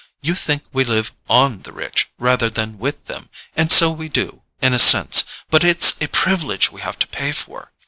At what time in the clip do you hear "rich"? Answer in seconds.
1.71-2.09